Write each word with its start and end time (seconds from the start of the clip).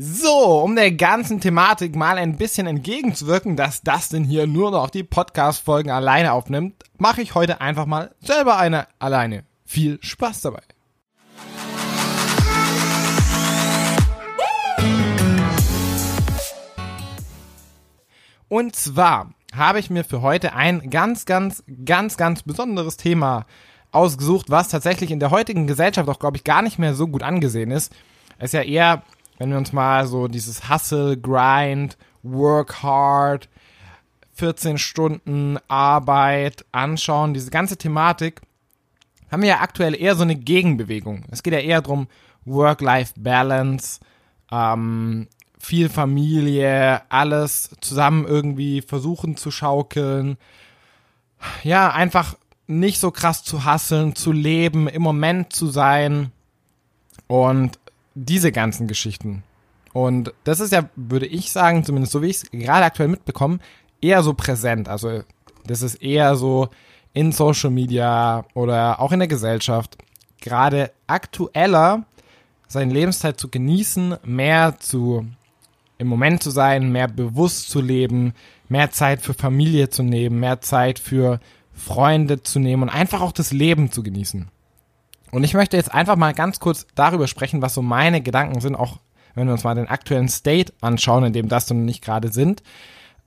So, 0.00 0.62
um 0.62 0.76
der 0.76 0.92
ganzen 0.92 1.40
Thematik 1.40 1.96
mal 1.96 2.18
ein 2.18 2.36
bisschen 2.36 2.68
entgegenzuwirken, 2.68 3.56
dass 3.56 3.82
Dustin 3.82 4.22
hier 4.22 4.46
nur 4.46 4.70
noch 4.70 4.90
die 4.90 5.02
Podcast-Folgen 5.02 5.90
alleine 5.90 6.34
aufnimmt, 6.34 6.84
mache 6.98 7.20
ich 7.20 7.34
heute 7.34 7.60
einfach 7.60 7.84
mal 7.84 8.14
selber 8.20 8.58
eine 8.58 8.86
alleine. 9.00 9.42
Viel 9.64 9.98
Spaß 10.00 10.42
dabei. 10.42 10.62
Und 18.46 18.76
zwar 18.76 19.32
habe 19.52 19.80
ich 19.80 19.90
mir 19.90 20.04
für 20.04 20.22
heute 20.22 20.52
ein 20.52 20.90
ganz, 20.90 21.24
ganz, 21.24 21.64
ganz, 21.84 22.16
ganz 22.16 22.44
besonderes 22.44 22.98
Thema 22.98 23.46
ausgesucht, 23.90 24.48
was 24.48 24.68
tatsächlich 24.68 25.10
in 25.10 25.18
der 25.18 25.32
heutigen 25.32 25.66
Gesellschaft 25.66 26.08
auch, 26.08 26.20
glaube 26.20 26.36
ich, 26.36 26.44
gar 26.44 26.62
nicht 26.62 26.78
mehr 26.78 26.94
so 26.94 27.08
gut 27.08 27.24
angesehen 27.24 27.72
ist. 27.72 27.92
Es 28.38 28.50
ist 28.50 28.52
ja 28.52 28.62
eher 28.62 29.02
wenn 29.38 29.50
wir 29.50 29.58
uns 29.58 29.72
mal 29.72 30.06
so 30.06 30.28
dieses 30.28 30.68
Hustle, 30.68 31.16
Grind, 31.16 31.96
Work 32.22 32.82
Hard, 32.82 33.48
14 34.34 34.78
Stunden 34.78 35.58
Arbeit 35.68 36.64
anschauen, 36.70 37.34
diese 37.34 37.50
ganze 37.50 37.76
Thematik, 37.76 38.40
haben 39.30 39.42
wir 39.42 39.48
ja 39.48 39.60
aktuell 39.60 40.00
eher 40.00 40.14
so 40.14 40.22
eine 40.22 40.36
Gegenbewegung. 40.36 41.24
Es 41.30 41.42
geht 41.42 41.52
ja 41.52 41.60
eher 41.60 41.82
darum, 41.82 42.08
Work-Life-Balance, 42.44 44.00
ähm, 44.50 45.28
viel 45.58 45.88
Familie, 45.88 47.02
alles 47.10 47.70
zusammen 47.80 48.26
irgendwie 48.26 48.80
versuchen 48.80 49.36
zu 49.36 49.50
schaukeln. 49.50 50.38
Ja, 51.62 51.90
einfach 51.90 52.36
nicht 52.66 53.00
so 53.00 53.10
krass 53.10 53.42
zu 53.44 53.64
hasseln, 53.64 54.14
zu 54.14 54.32
leben, 54.32 54.88
im 54.88 55.02
Moment 55.02 55.52
zu 55.52 55.68
sein. 55.68 56.32
Und 57.26 57.78
diese 58.24 58.52
ganzen 58.52 58.86
Geschichten. 58.86 59.42
Und 59.92 60.32
das 60.44 60.60
ist 60.60 60.72
ja, 60.72 60.88
würde 60.96 61.26
ich 61.26 61.50
sagen, 61.50 61.84
zumindest 61.84 62.12
so 62.12 62.22
wie 62.22 62.28
ich 62.28 62.36
es 62.36 62.50
gerade 62.50 62.84
aktuell 62.84 63.08
mitbekomme, 63.08 63.58
eher 64.00 64.22
so 64.22 64.34
präsent. 64.34 64.88
Also 64.88 65.22
das 65.66 65.82
ist 65.82 65.96
eher 65.96 66.36
so 66.36 66.68
in 67.12 67.32
Social 67.32 67.70
Media 67.70 68.44
oder 68.54 69.00
auch 69.00 69.12
in 69.12 69.18
der 69.18 69.28
Gesellschaft 69.28 69.96
gerade 70.40 70.92
aktueller 71.06 72.04
seine 72.68 72.92
Lebenszeit 72.92 73.40
zu 73.40 73.48
genießen, 73.48 74.16
mehr 74.24 74.78
zu 74.78 75.26
im 75.96 76.06
Moment 76.06 76.42
zu 76.42 76.50
sein, 76.50 76.92
mehr 76.92 77.08
bewusst 77.08 77.70
zu 77.70 77.80
leben, 77.80 78.34
mehr 78.68 78.90
Zeit 78.90 79.20
für 79.20 79.34
Familie 79.34 79.88
zu 79.88 80.04
nehmen, 80.04 80.38
mehr 80.38 80.60
Zeit 80.60 81.00
für 81.00 81.40
Freunde 81.74 82.42
zu 82.42 82.60
nehmen 82.60 82.84
und 82.84 82.88
einfach 82.88 83.20
auch 83.20 83.32
das 83.32 83.52
Leben 83.52 83.90
zu 83.90 84.02
genießen. 84.02 84.48
Und 85.30 85.44
ich 85.44 85.54
möchte 85.54 85.76
jetzt 85.76 85.92
einfach 85.92 86.16
mal 86.16 86.32
ganz 86.32 86.60
kurz 86.60 86.86
darüber 86.94 87.26
sprechen, 87.26 87.62
was 87.62 87.74
so 87.74 87.82
meine 87.82 88.20
Gedanken 88.20 88.60
sind, 88.60 88.74
auch 88.74 88.98
wenn 89.34 89.46
wir 89.46 89.52
uns 89.52 89.64
mal 89.64 89.74
den 89.74 89.88
aktuellen 89.88 90.28
State 90.28 90.72
anschauen, 90.80 91.24
in 91.24 91.32
dem 91.32 91.48
das 91.48 91.70
und 91.70 91.84
nicht 91.84 92.02
gerade 92.02 92.32
sind. 92.32 92.62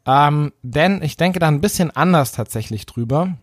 Ähm, 0.05 0.51
denn 0.63 1.01
ich 1.03 1.15
denke 1.15 1.39
da 1.39 1.47
ein 1.47 1.61
bisschen 1.61 1.91
anders 1.91 2.31
tatsächlich 2.31 2.85
drüber. 2.85 3.37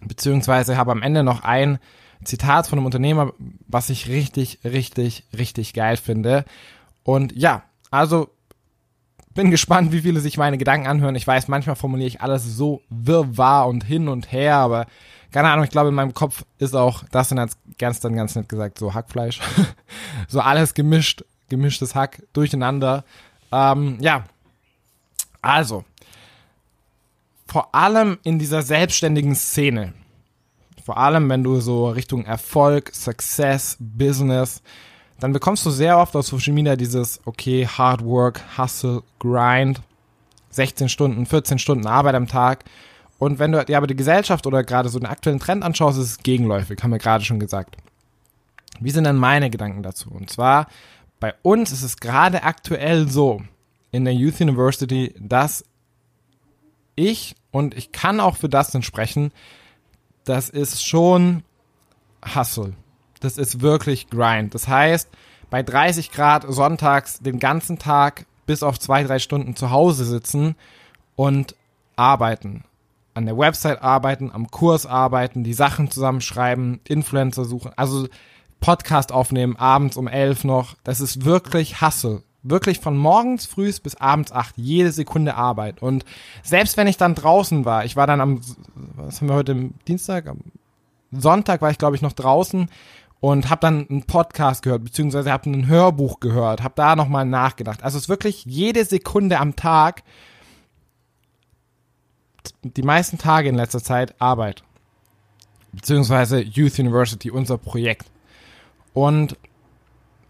Beziehungsweise 0.00 0.76
habe 0.76 0.92
am 0.92 1.02
Ende 1.02 1.22
noch 1.22 1.42
ein 1.42 1.78
Zitat 2.24 2.68
von 2.68 2.78
einem 2.78 2.86
Unternehmer, 2.86 3.32
was 3.66 3.90
ich 3.90 4.08
richtig, 4.08 4.60
richtig, 4.64 5.24
richtig 5.36 5.74
geil 5.74 5.96
finde. 5.96 6.44
Und 7.02 7.32
ja, 7.36 7.64
also 7.90 8.30
bin 9.34 9.50
gespannt, 9.50 9.92
wie 9.92 10.02
viele 10.02 10.20
sich 10.20 10.36
meine 10.36 10.58
Gedanken 10.58 10.86
anhören. 10.86 11.16
Ich 11.16 11.26
weiß, 11.26 11.48
manchmal 11.48 11.76
formuliere 11.76 12.08
ich 12.08 12.20
alles 12.20 12.44
so 12.44 12.82
wirrwarr 12.90 13.66
und 13.66 13.84
hin 13.84 14.08
und 14.08 14.30
her, 14.30 14.56
aber 14.56 14.86
keine 15.32 15.50
Ahnung, 15.50 15.64
ich 15.64 15.70
glaube, 15.70 15.88
in 15.88 15.94
meinem 15.94 16.14
Kopf 16.14 16.44
ist 16.58 16.76
auch, 16.76 17.04
das 17.10 17.30
hat 17.32 17.50
ganz 17.78 18.00
dann 18.00 18.14
ganz 18.14 18.36
nett 18.36 18.48
gesagt, 18.48 18.78
so 18.78 18.94
Hackfleisch. 18.94 19.40
so 20.28 20.40
alles 20.40 20.74
gemischt, 20.74 21.24
gemischtes 21.48 21.94
Hack 21.94 22.22
durcheinander. 22.32 23.04
Ähm, 23.50 23.98
ja. 24.00 24.24
Also. 25.40 25.84
Vor 27.46 27.74
allem 27.74 28.18
in 28.22 28.38
dieser 28.38 28.62
selbstständigen 28.62 29.34
Szene. 29.34 29.94
Vor 30.84 30.96
allem, 30.96 31.28
wenn 31.28 31.44
du 31.44 31.60
so 31.60 31.88
Richtung 31.88 32.24
Erfolg, 32.24 32.94
Success, 32.94 33.76
Business, 33.78 34.62
dann 35.20 35.32
bekommst 35.32 35.64
du 35.64 35.70
sehr 35.70 35.98
oft 35.98 36.16
auf 36.16 36.26
Social 36.26 36.52
Media 36.52 36.76
dieses, 36.76 37.20
okay, 37.24 37.66
Hard 37.66 38.04
Work, 38.04 38.40
Hustle, 38.58 39.02
Grind, 39.18 39.80
16 40.50 40.88
Stunden, 40.88 41.26
14 41.26 41.58
Stunden 41.58 41.86
Arbeit 41.86 42.14
am 42.14 42.26
Tag 42.26 42.64
und 43.22 43.38
wenn 43.38 43.52
du 43.52 43.64
dir 43.64 43.76
aber 43.76 43.86
die 43.86 43.94
Gesellschaft 43.94 44.48
oder 44.48 44.64
gerade 44.64 44.88
so 44.88 44.98
den 44.98 45.06
aktuellen 45.06 45.38
Trend 45.38 45.62
anschaust, 45.62 45.96
ist 45.96 46.06
es 46.06 46.18
gegenläufig, 46.24 46.82
haben 46.82 46.90
wir 46.90 46.98
gerade 46.98 47.22
schon 47.22 47.38
gesagt. 47.38 47.76
Wie 48.80 48.90
sind 48.90 49.04
dann 49.04 49.16
meine 49.16 49.48
Gedanken 49.48 49.84
dazu? 49.84 50.10
Und 50.10 50.28
zwar, 50.28 50.66
bei 51.20 51.32
uns 51.42 51.70
ist 51.70 51.84
es 51.84 51.98
gerade 51.98 52.42
aktuell 52.42 53.08
so, 53.08 53.40
in 53.92 54.04
der 54.04 54.12
Youth 54.12 54.40
University, 54.40 55.14
dass 55.20 55.64
ich, 56.96 57.36
und 57.52 57.76
ich 57.76 57.92
kann 57.92 58.18
auch 58.18 58.34
für 58.34 58.48
das 58.48 58.72
dann 58.72 58.82
sprechen, 58.82 59.30
das 60.24 60.48
ist 60.50 60.84
schon 60.84 61.44
Hustle. 62.34 62.72
Das 63.20 63.38
ist 63.38 63.60
wirklich 63.60 64.10
Grind. 64.10 64.52
Das 64.52 64.66
heißt, 64.66 65.08
bei 65.48 65.62
30 65.62 66.10
Grad 66.10 66.44
sonntags 66.48 67.20
den 67.20 67.38
ganzen 67.38 67.78
Tag 67.78 68.26
bis 68.46 68.64
auf 68.64 68.80
zwei, 68.80 69.04
drei 69.04 69.20
Stunden 69.20 69.54
zu 69.54 69.70
Hause 69.70 70.06
sitzen 70.06 70.56
und 71.14 71.54
arbeiten 71.94 72.64
an 73.14 73.26
der 73.26 73.36
Website 73.36 73.82
arbeiten, 73.82 74.30
am 74.32 74.50
Kurs 74.50 74.86
arbeiten, 74.86 75.44
die 75.44 75.54
Sachen 75.54 75.90
zusammenschreiben, 75.90 76.80
Influencer 76.88 77.44
suchen, 77.44 77.72
also 77.76 78.08
Podcast 78.60 79.12
aufnehmen, 79.12 79.56
abends 79.56 79.96
um 79.96 80.08
elf 80.08 80.44
noch. 80.44 80.76
Das 80.84 81.00
ist 81.00 81.24
wirklich 81.24 81.80
Hassel. 81.80 82.22
Wirklich 82.44 82.80
von 82.80 82.96
morgens 82.96 83.46
frühs 83.46 83.78
bis 83.78 83.94
abends 83.96 84.32
acht, 84.32 84.56
jede 84.56 84.90
Sekunde 84.90 85.36
Arbeit. 85.36 85.80
Und 85.80 86.04
selbst 86.42 86.76
wenn 86.76 86.88
ich 86.88 86.96
dann 86.96 87.14
draußen 87.14 87.64
war, 87.64 87.84
ich 87.84 87.94
war 87.94 88.06
dann 88.06 88.20
am, 88.20 88.40
was 88.96 89.20
haben 89.20 89.28
wir 89.28 89.36
heute, 89.36 89.70
Dienstag? 89.86 90.26
Am 90.26 90.40
Sonntag 91.12 91.60
war 91.62 91.70
ich, 91.70 91.78
glaube 91.78 91.94
ich, 91.94 92.02
noch 92.02 92.12
draußen 92.12 92.68
und 93.20 93.50
habe 93.50 93.60
dann 93.60 93.86
einen 93.88 94.02
Podcast 94.02 94.62
gehört, 94.62 94.82
beziehungsweise 94.82 95.30
habe 95.30 95.48
ein 95.50 95.68
Hörbuch 95.68 96.18
gehört, 96.18 96.64
habe 96.64 96.74
da 96.74 96.96
nochmal 96.96 97.24
nachgedacht. 97.24 97.84
Also 97.84 97.96
es 97.96 98.04
ist 98.04 98.08
wirklich 98.08 98.44
jede 98.46 98.84
Sekunde 98.84 99.38
am 99.38 99.54
Tag 99.54 100.02
die 102.62 102.82
meisten 102.82 103.18
Tage 103.18 103.48
in 103.48 103.54
letzter 103.54 103.82
Zeit 103.82 104.14
Arbeit. 104.20 104.62
Beziehungsweise 105.72 106.40
Youth 106.40 106.78
University, 106.78 107.30
unser 107.30 107.58
Projekt. 107.58 108.10
Und 108.92 109.36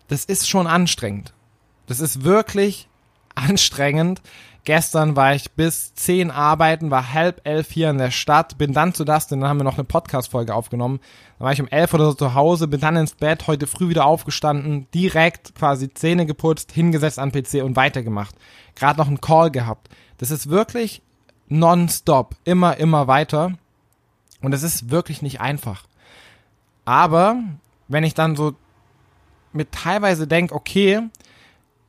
das 0.09 0.25
ist 0.25 0.49
schon 0.49 0.67
anstrengend. 0.67 1.33
Das 1.87 2.01
ist 2.01 2.25
wirklich 2.25 2.89
anstrengend. 3.35 4.23
Gestern 4.65 5.17
war 5.17 5.35
ich 5.35 5.51
bis 5.53 5.93
zehn 5.95 6.31
arbeiten, 6.31 6.93
war 6.93 7.13
halb 7.13 7.41
elf 7.43 7.73
hier 7.73 7.91
in 7.91 7.99
der 7.99 8.13
Stadt, 8.13 8.59
bin 8.59 8.73
dann 8.73 8.95
zu 8.95 9.05
das, 9.05 9.27
dann 9.27 9.43
haben 9.43 9.57
wir 9.57 9.65
noch 9.65 9.75
eine 9.75 9.83
Podcast-Folge 9.83 10.55
aufgenommen. 10.55 11.01
Dann 11.39 11.47
war 11.47 11.53
ich 11.53 11.61
um 11.61 11.67
elf 11.67 11.93
oder 11.95 12.05
so 12.05 12.15
zu 12.15 12.35
Hause, 12.35 12.69
bin 12.69 12.79
dann 12.79 12.95
ins 12.95 13.17
Bett, 13.17 13.49
heute 13.49 13.67
früh 13.67 13.89
wieder 13.89 14.07
aufgestanden, 14.07 14.87
direkt 14.95 15.57
quasi 15.57 15.93
Zähne 15.93 16.27
geputzt, 16.27 16.71
hingesetzt 16.71 17.19
an 17.19 17.33
PC 17.33 17.65
und 17.65 17.75
weitergemacht. 17.75 18.37
Gerade 18.77 19.01
noch 19.01 19.09
einen 19.09 19.21
Call 19.21 19.51
gehabt. 19.51 19.89
Das 20.19 20.31
ist 20.31 20.49
wirklich 20.49 21.03
nonstop, 21.53 22.35
immer, 22.45 22.77
immer 22.79 23.07
weiter. 23.07 23.53
Und 24.41 24.53
es 24.53 24.63
ist 24.63 24.91
wirklich 24.91 25.23
nicht 25.23 25.41
einfach. 25.41 25.85
Aber 26.85 27.37
wenn 27.89 28.05
ich 28.05 28.15
dann 28.15 28.35
so 28.37 28.55
mit 29.53 29.71
teilweise 29.71 30.27
denke, 30.27 30.55
okay, 30.55 31.03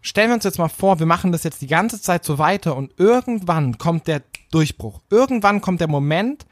stellen 0.01 0.29
wir 0.29 0.35
uns 0.35 0.43
jetzt 0.43 0.59
mal 0.59 0.67
vor, 0.67 0.99
wir 0.99 1.05
machen 1.05 1.31
das 1.31 1.43
jetzt 1.43 1.61
die 1.61 1.67
ganze 1.67 2.01
Zeit 2.01 2.25
so 2.25 2.37
weiter 2.37 2.75
und 2.75 2.93
irgendwann 2.97 3.77
kommt 3.77 4.07
der 4.07 4.21
Durchbruch. 4.51 5.01
Irgendwann 5.09 5.61
kommt 5.61 5.81
der 5.81 5.87
Moment, 5.87 6.45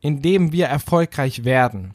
in 0.00 0.20
dem 0.20 0.52
wir 0.52 0.66
erfolgreich 0.66 1.44
werden. 1.44 1.94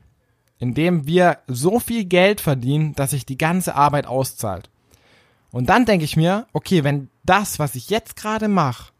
In 0.58 0.74
dem 0.74 1.06
wir 1.06 1.40
so 1.48 1.80
viel 1.80 2.06
Geld 2.06 2.40
verdienen, 2.40 2.96
dass 2.96 3.12
sich 3.12 3.26
die 3.26 3.38
ganze 3.38 3.76
Arbeit 3.76 4.08
auszahlt. 4.08 4.70
Und 5.52 5.68
dann 5.68 5.86
denke 5.86 6.06
ich 6.06 6.16
mir, 6.16 6.48
okay, 6.54 6.84
wenn 6.84 7.10
das, 7.24 7.60
was 7.60 7.76
ich 7.76 7.90
jetzt 7.90 8.16
gerade 8.16 8.48
mache, 8.48 8.92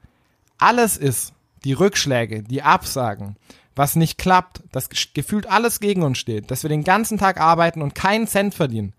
alles 0.58 0.98
ist, 0.98 1.34
die 1.66 1.74
Rückschläge, 1.74 2.44
die 2.44 2.62
Absagen, 2.62 3.36
was 3.76 3.98
nicht 3.98 4.18
klappt, 4.18 4.64
dass 4.72 4.90
gefühlt 5.14 5.48
alles 5.48 5.82
gegen 5.82 6.04
uns 6.04 6.18
steht, 6.18 6.50
dass 6.50 6.64
wir 6.64 6.70
den 6.70 6.86
ganzen 6.86 7.18
Tag 7.18 7.42
arbeiten 7.42 7.82
und 7.82 7.96
keinen 7.96 8.28
Cent 8.28 8.54
verdienen. 8.54 8.94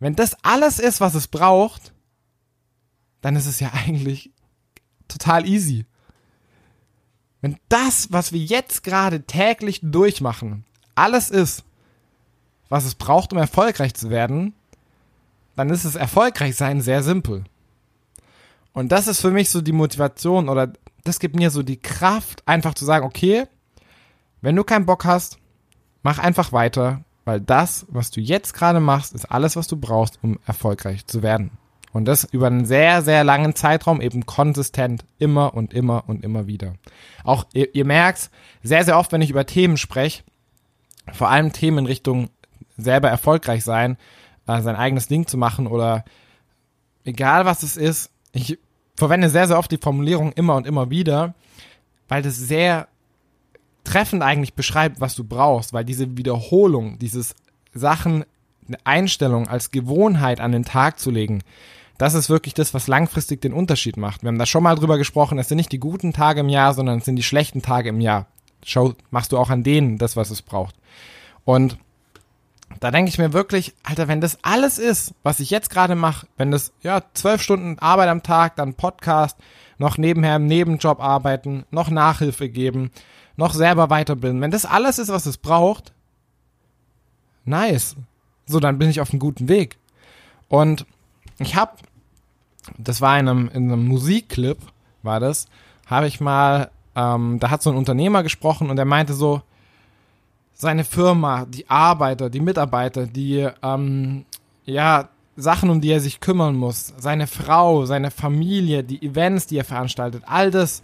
Wenn 0.00 0.16
das 0.16 0.36
alles 0.42 0.78
ist, 0.78 1.00
was 1.00 1.14
es 1.14 1.26
braucht, 1.26 1.92
dann 3.20 3.36
ist 3.36 3.46
es 3.46 3.60
ja 3.60 3.72
eigentlich 3.72 4.30
total 5.08 5.46
easy. 5.46 5.84
Wenn 7.40 7.58
das, 7.68 8.12
was 8.12 8.32
wir 8.32 8.40
jetzt 8.40 8.82
gerade 8.82 9.22
täglich 9.22 9.80
durchmachen, 9.82 10.64
alles 10.94 11.28
ist, 11.28 11.64
was 12.68 12.84
es 12.84 12.94
braucht, 12.94 13.32
um 13.32 13.38
erfolgreich 13.38 13.94
zu 13.94 14.10
werden, 14.10 14.54
dann 15.56 15.70
ist 15.70 15.84
es 15.84 15.94
erfolgreich 15.94 16.56
sein 16.56 16.80
sehr 16.80 17.02
simpel. 17.02 17.44
Und 18.72 18.92
das 18.92 19.06
ist 19.06 19.20
für 19.20 19.30
mich 19.30 19.50
so 19.50 19.60
die 19.60 19.72
Motivation 19.72 20.48
oder 20.48 20.72
das 21.06 21.18
gibt 21.18 21.36
mir 21.36 21.50
so 21.50 21.62
die 21.62 21.76
Kraft, 21.76 22.42
einfach 22.46 22.74
zu 22.74 22.84
sagen, 22.84 23.06
okay, 23.06 23.44
wenn 24.40 24.56
du 24.56 24.64
keinen 24.64 24.86
Bock 24.86 25.04
hast, 25.04 25.38
mach 26.02 26.18
einfach 26.18 26.52
weiter, 26.52 27.04
weil 27.24 27.40
das, 27.40 27.86
was 27.88 28.10
du 28.10 28.20
jetzt 28.20 28.54
gerade 28.54 28.80
machst, 28.80 29.14
ist 29.14 29.30
alles, 29.30 29.56
was 29.56 29.66
du 29.66 29.76
brauchst, 29.76 30.18
um 30.22 30.38
erfolgreich 30.46 31.06
zu 31.06 31.22
werden. 31.22 31.50
Und 31.92 32.04
das 32.04 32.24
über 32.24 32.46
einen 32.48 32.66
sehr, 32.66 33.02
sehr 33.02 33.24
langen 33.24 33.54
Zeitraum, 33.54 34.00
eben 34.00 34.26
konsistent, 34.26 35.04
immer 35.18 35.54
und 35.54 35.72
immer 35.72 36.04
und 36.06 36.24
immer 36.24 36.46
wieder. 36.46 36.74
Auch 37.24 37.46
ihr, 37.54 37.74
ihr 37.74 37.84
merkt 37.84 38.30
sehr, 38.62 38.84
sehr 38.84 38.98
oft, 38.98 39.12
wenn 39.12 39.22
ich 39.22 39.30
über 39.30 39.46
Themen 39.46 39.78
spreche, 39.78 40.22
vor 41.12 41.30
allem 41.30 41.52
Themen 41.52 41.78
in 41.78 41.86
Richtung 41.86 42.28
selber 42.76 43.08
erfolgreich 43.08 43.64
sein, 43.64 43.96
äh, 44.46 44.60
sein 44.60 44.76
eigenes 44.76 45.08
Ding 45.08 45.26
zu 45.26 45.38
machen 45.38 45.66
oder 45.66 46.04
egal 47.04 47.46
was 47.46 47.62
es 47.62 47.76
ist, 47.76 48.10
ich 48.32 48.58
verwende 48.96 49.30
sehr, 49.30 49.46
sehr 49.46 49.58
oft 49.58 49.70
die 49.70 49.78
Formulierung 49.78 50.32
immer 50.32 50.56
und 50.56 50.66
immer 50.66 50.90
wieder, 50.90 51.34
weil 52.08 52.22
das 52.22 52.36
sehr 52.36 52.88
treffend 53.84 54.22
eigentlich 54.22 54.54
beschreibt, 54.54 55.00
was 55.00 55.14
du 55.14 55.24
brauchst, 55.24 55.72
weil 55.72 55.84
diese 55.84 56.16
Wiederholung, 56.16 56.98
dieses 56.98 57.34
Sachen, 57.72 58.24
eine 58.66 58.78
Einstellung 58.84 59.46
als 59.46 59.70
Gewohnheit 59.70 60.40
an 60.40 60.52
den 60.52 60.64
Tag 60.64 60.98
zu 60.98 61.10
legen, 61.10 61.42
das 61.98 62.14
ist 62.14 62.28
wirklich 62.28 62.52
das, 62.52 62.74
was 62.74 62.88
langfristig 62.88 63.40
den 63.40 63.52
Unterschied 63.52 63.96
macht. 63.96 64.22
Wir 64.22 64.28
haben 64.28 64.38
da 64.38 64.46
schon 64.46 64.62
mal 64.62 64.74
drüber 64.74 64.98
gesprochen, 64.98 65.38
es 65.38 65.48
sind 65.48 65.56
nicht 65.56 65.72
die 65.72 65.78
guten 65.78 66.12
Tage 66.12 66.40
im 66.40 66.48
Jahr, 66.48 66.74
sondern 66.74 66.98
es 66.98 67.04
sind 67.04 67.16
die 67.16 67.22
schlechten 67.22 67.62
Tage 67.62 67.88
im 67.88 68.00
Jahr. 68.00 68.26
Schau, 68.64 68.94
machst 69.10 69.32
du 69.32 69.38
auch 69.38 69.50
an 69.50 69.62
denen 69.62 69.96
das, 69.96 70.16
was 70.16 70.30
es 70.30 70.42
braucht. 70.42 70.74
Und 71.44 71.78
da 72.80 72.90
denke 72.90 73.08
ich 73.08 73.18
mir 73.18 73.32
wirklich, 73.32 73.74
Alter, 73.82 74.08
wenn 74.08 74.20
das 74.20 74.38
alles 74.42 74.78
ist, 74.78 75.14
was 75.22 75.40
ich 75.40 75.50
jetzt 75.50 75.70
gerade 75.70 75.94
mache, 75.94 76.26
wenn 76.36 76.50
das, 76.50 76.72
ja, 76.82 77.02
zwölf 77.14 77.42
Stunden 77.42 77.78
Arbeit 77.78 78.08
am 78.08 78.22
Tag, 78.22 78.56
dann 78.56 78.74
Podcast, 78.74 79.36
noch 79.78 79.98
nebenher 79.98 80.36
im 80.36 80.46
Nebenjob 80.46 81.00
arbeiten, 81.00 81.64
noch 81.70 81.90
Nachhilfe 81.90 82.48
geben, 82.48 82.90
noch 83.36 83.54
selber 83.54 83.90
weiterbilden, 83.90 84.40
wenn 84.40 84.50
das 84.50 84.64
alles 84.64 84.98
ist, 84.98 85.08
was 85.08 85.26
es 85.26 85.36
braucht, 85.36 85.92
nice. 87.44 87.96
So, 88.46 88.60
dann 88.60 88.78
bin 88.78 88.88
ich 88.88 89.00
auf 89.00 89.10
einem 89.10 89.18
guten 89.18 89.48
Weg. 89.48 89.76
Und 90.48 90.86
ich 91.38 91.56
habe, 91.56 91.72
das 92.78 93.00
war 93.00 93.18
in 93.18 93.28
einem, 93.28 93.48
in 93.52 93.70
einem 93.70 93.86
Musikclip, 93.86 94.58
war 95.02 95.20
das, 95.20 95.46
habe 95.86 96.06
ich 96.06 96.20
mal, 96.20 96.70
ähm, 96.94 97.38
da 97.40 97.50
hat 97.50 97.62
so 97.62 97.70
ein 97.70 97.76
Unternehmer 97.76 98.22
gesprochen 98.22 98.70
und 98.70 98.78
er 98.78 98.84
meinte 98.84 99.14
so, 99.14 99.42
seine 100.56 100.84
Firma, 100.84 101.44
die 101.44 101.68
Arbeiter, 101.68 102.30
die 102.30 102.40
Mitarbeiter, 102.40 103.06
die, 103.06 103.46
ähm, 103.62 104.24
ja, 104.64 105.10
Sachen, 105.36 105.68
um 105.68 105.82
die 105.82 105.90
er 105.90 106.00
sich 106.00 106.18
kümmern 106.18 106.56
muss, 106.56 106.94
seine 106.96 107.26
Frau, 107.26 107.84
seine 107.84 108.10
Familie, 108.10 108.82
die 108.82 109.02
Events, 109.06 109.46
die 109.46 109.58
er 109.58 109.64
veranstaltet, 109.64 110.22
all 110.26 110.50
das, 110.50 110.82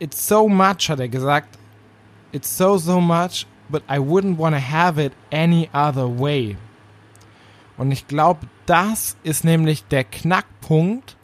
it's 0.00 0.26
so 0.26 0.48
much, 0.48 0.90
hat 0.90 0.98
er 0.98 1.08
gesagt, 1.08 1.56
it's 2.32 2.56
so, 2.56 2.76
so 2.76 3.00
much, 3.00 3.46
but 3.68 3.84
I 3.88 3.98
wouldn't 3.98 4.36
want 4.36 4.56
to 4.56 4.60
have 4.60 5.00
it 5.00 5.12
any 5.32 5.70
other 5.72 6.18
way. 6.18 6.56
Und 7.78 7.92
ich 7.92 8.08
glaube, 8.08 8.48
das 8.66 9.16
ist 9.22 9.44
nämlich 9.44 9.84
der 9.84 10.02
Knackpunkt, 10.02 11.16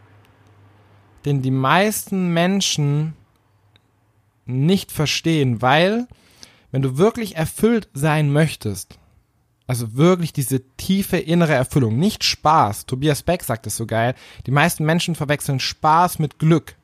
den 1.24 1.42
die 1.42 1.50
meisten 1.50 2.32
Menschen 2.32 3.14
nicht 4.46 4.92
verstehen, 4.92 5.60
weil 5.60 6.06
wenn 6.76 6.82
du 6.82 6.98
wirklich 6.98 7.36
erfüllt 7.36 7.88
sein 7.94 8.30
möchtest, 8.30 8.98
also 9.66 9.94
wirklich 9.94 10.34
diese 10.34 10.60
tiefe 10.76 11.16
innere 11.16 11.54
Erfüllung, 11.54 11.96
nicht 11.96 12.22
Spaß. 12.22 12.84
Tobias 12.84 13.22
Beck 13.22 13.44
sagt 13.44 13.66
es 13.66 13.78
so 13.78 13.86
geil. 13.86 14.14
Die 14.44 14.50
meisten 14.50 14.84
Menschen 14.84 15.14
verwechseln 15.14 15.58
Spaß 15.58 16.18
mit 16.18 16.38
Glück. 16.38 16.76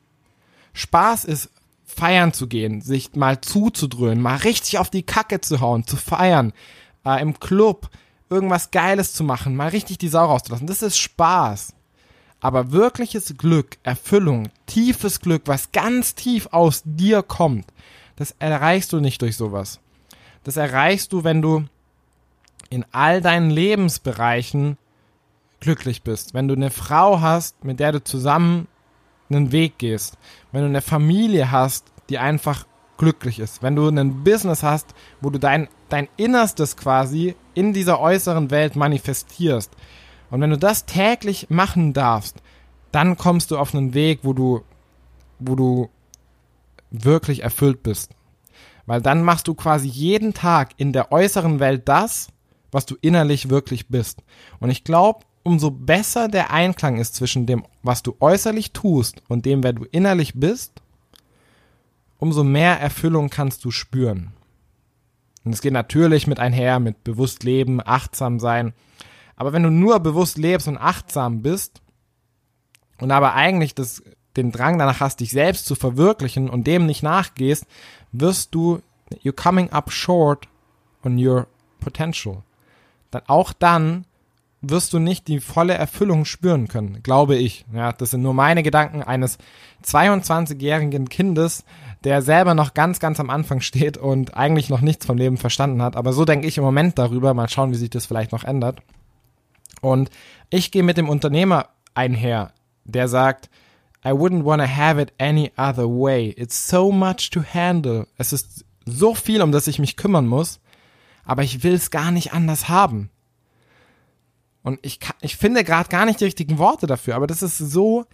Spaß 0.73 1.27
ist 1.27 1.50
feiern 1.85 2.33
zu 2.33 2.47
gehen, 2.47 2.81
sich 2.81 3.15
mal 3.17 3.43
zuzudröhnen, 3.43 4.23
mal 4.23 4.37
richtig 4.37 4.79
auf 4.79 4.89
die 4.89 5.03
Kacke 5.03 5.43
zu 5.43 5.61
hauen, 5.61 5.87
zu 5.87 5.99
feiern, 5.99 6.55
äh, 7.05 7.21
im 7.21 7.39
Club, 7.39 7.91
irgendwas 8.31 8.71
Geiles 8.71 9.12
zu 9.12 9.25
machen, 9.25 9.55
mal 9.56 9.69
richtig 9.69 9.99
die 9.99 10.09
Sau 10.09 10.25
rauszulassen. 10.25 10.67
Das 10.67 10.81
ist 10.81 10.97
Spaß. 10.97 11.75
Aber 12.41 12.73
wirkliches 12.73 13.37
Glück, 13.37 13.77
Erfüllung, 13.83 14.49
tiefes 14.65 15.21
Glück, 15.21 15.43
was 15.44 15.71
ganz 15.71 16.15
tief 16.15 16.49
aus 16.50 16.81
dir 16.87 17.23
kommt, 17.23 17.67
das 18.17 18.35
erreichst 18.39 18.93
du 18.93 19.00
nicht 19.00 19.21
durch 19.21 19.37
sowas. 19.37 19.81
Das 20.44 20.56
erreichst 20.56 21.12
du, 21.12 21.25
wenn 21.25 21.43
du 21.43 21.65
in 22.71 22.85
all 22.93 23.21
deinen 23.21 23.50
Lebensbereichen 23.50 24.79
glücklich 25.61 26.03
bist. 26.03 26.35
Wenn 26.35 26.49
du 26.49 26.55
eine 26.55 26.71
Frau 26.71 27.21
hast, 27.21 27.65
mit 27.65 27.81
der 27.81 27.93
du 27.93 28.03
zusammen 28.03 28.67
einen 29.31 29.53
Weg 29.53 29.79
gehst. 29.79 30.19
Wenn 30.50 30.62
du 30.62 30.69
eine 30.69 30.83
Familie 30.83 31.50
hast, 31.50 31.93
die 32.09 32.19
einfach 32.19 32.67
glücklich 32.99 33.39
ist. 33.39 33.62
Wenn 33.62 33.77
du 33.77 33.89
ein 33.89 34.25
Business 34.25 34.62
hast, 34.62 34.94
wo 35.21 35.31
du 35.31 35.39
dein, 35.39 35.69
dein 35.89 36.09
Innerstes 36.17 36.77
quasi 36.77 37.35
in 37.55 37.73
dieser 37.73 38.00
äußeren 38.00 38.50
Welt 38.50 38.77
manifestierst. 38.77 39.73
Und 40.31 40.41
wenn 40.41 40.50
du 40.50 40.59
das 40.59 40.87
täglich 40.87 41.50
machen 41.50 41.93
darfst, 41.93 42.43
dann 42.91 43.17
kommst 43.17 43.50
du 43.50 43.59
auf 43.59 43.75
einen 43.75 43.94
Weg, 43.94 44.21
wo 44.23 44.33
du, 44.33 44.62
wo 45.39 45.56
du 45.56 45.91
wirklich 46.91 47.43
erfüllt 47.43 47.83
bist. 47.83 48.12
Weil 48.87 49.00
dann 49.00 49.23
machst 49.23 49.49
du 49.49 49.55
quasi 49.55 49.88
jeden 49.88 50.34
Tag 50.34 50.73
in 50.76 50.93
der 50.93 51.12
äußeren 51.12 51.61
Welt 51.61 51.88
das, 51.88 52.29
was 52.70 52.87
du 52.87 52.96
innerlich 53.00 53.49
wirklich 53.49 53.88
bist. 53.88 54.23
Und 54.58 54.70
ich 54.70 54.82
glaube, 54.84 55.25
umso 55.43 55.70
besser 55.70 56.29
der 56.29 56.50
Einklang 56.50 56.99
ist 56.99 57.14
zwischen 57.14 57.46
dem, 57.46 57.64
was 57.82 58.02
du 58.02 58.17
äußerlich 58.20 58.73
tust 58.73 59.23
und 59.29 59.44
dem, 59.44 59.62
wer 59.62 59.73
du 59.73 59.84
innerlich 59.84 60.34
bist, 60.34 60.82
umso 62.19 62.44
mehr 62.44 62.81
Erfüllung 62.81 63.31
kannst 63.31 63.64
du 63.64 63.70
spüren. 63.70 64.32
Und 65.44 65.52
es 65.52 65.61
geht 65.61 65.73
natürlich 65.73 66.26
mit 66.26 66.38
einher, 66.38 66.79
mit 66.79 67.02
bewusst 67.02 67.43
leben, 67.43 67.81
achtsam 67.84 68.38
sein. 68.38 68.75
Aber 69.34 69.52
wenn 69.52 69.64
du 69.64 69.70
nur 69.70 69.99
bewusst 70.00 70.38
lebst 70.38 70.69
und 70.69 70.79
achtsam 70.79 71.43
bist 71.43 71.82
und 73.00 73.11
aber 73.11 73.34
eigentlich 73.34 73.75
das, 73.75 74.02
den 74.37 74.52
Drang 74.52 74.79
danach 74.79 75.00
hast, 75.00 75.20
dich 75.20 75.31
selbst 75.31 75.67
zu 75.67 75.75
verwirklichen 75.75 76.49
und 76.49 76.67
dem 76.67 76.87
nicht 76.87 77.02
nachgehst, 77.02 77.67
wirst 78.12 78.55
du, 78.55 78.81
you're 79.23 79.32
coming 79.32 79.70
up 79.70 79.93
short 79.93 80.49
on 81.05 81.19
your 81.19 81.46
potential. 81.81 82.43
Dann 83.11 83.23
auch 83.26 83.52
dann 83.52 84.06
wirst 84.62 84.93
du 84.93 85.00
nicht 85.00 85.26
die 85.26 85.40
volle 85.40 85.75
Erfüllung 85.75 86.25
spüren 86.25 86.69
können, 86.69 87.02
glaube 87.02 87.34
ich. 87.34 87.67
Ja, 87.75 87.93
das 87.93 88.12
sind 88.12 88.23
nur 88.23 88.32
meine 88.32 88.62
Gedanken 88.62 89.02
eines 89.02 89.38
22-jährigen 89.84 91.08
Kindes, 91.08 91.64
der 92.05 92.23
selber 92.23 92.55
noch 92.55 92.73
ganz, 92.73 93.00
ganz 93.00 93.19
am 93.19 93.29
Anfang 93.29 93.61
steht 93.61 93.96
und 93.99 94.37
eigentlich 94.37 94.70
noch 94.70 94.81
nichts 94.81 95.05
vom 95.05 95.19
Leben 95.19 95.37
verstanden 95.37 95.82
hat. 95.82 95.96
Aber 95.96 96.12
so 96.12 96.25
denke 96.25 96.46
ich 96.46 96.58
im 96.58 96.64
Moment 96.64 96.96
darüber. 96.99 97.34
Mal 97.34 97.49
schauen, 97.49 97.73
wie 97.73 97.76
sich 97.76 97.90
das 97.90 98.06
vielleicht 98.06 98.31
noch 98.31 98.44
ändert. 98.44 98.81
Und 99.81 100.11
ich 100.49 100.70
gehe 100.70 100.84
mit 100.84 100.96
dem 100.96 101.08
Unternehmer 101.08 101.69
einher, 101.94 102.52
der 102.84 103.08
sagt, 103.08 103.51
I 104.05 104.11
wouldn't 104.11 104.44
want 104.44 104.61
to 104.61 104.69
have 104.69 105.01
it 105.01 105.13
any 105.19 105.53
other 105.56 105.87
way. 105.89 106.35
It's 106.37 106.69
so 106.69 106.91
much 106.91 107.31
to 107.31 107.43
handle. 107.43 108.06
Es 108.19 108.32
ist 108.32 108.65
so 108.85 109.15
viel, 109.15 109.43
um 109.43 109.53
das 109.53 109.69
ich 109.69 109.79
mich 109.79 109.97
kümmern 109.97 110.27
muss, 110.27 110.61
aber 111.25 111.43
ich 111.43 111.63
will 111.63 111.75
es 111.75 111.91
gar 111.91 112.11
nicht 112.11 112.32
anders 112.32 112.69
haben. 112.69 113.11
Und 114.63 114.79
ich, 114.82 114.99
ich 115.21 115.37
finde 115.37 115.65
gerade 115.65 115.89
gar 115.89 116.05
nicht 116.05 116.21
die 116.21 116.25
richtigen 116.25 116.59
Worte 116.59 116.87
dafür, 116.87 117.17
aber 117.17 117.27
das 117.27 117.43
ist 117.43 117.59
so 117.59 118.06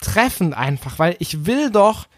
treffend 0.00 0.54
einfach, 0.54 0.98
weil 0.98 1.16
ich 1.18 1.46
will 1.46 1.70
doch 1.70 2.08